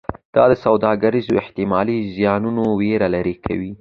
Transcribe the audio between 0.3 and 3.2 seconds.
دا د سوداګرو احتمالي زیانونو ویره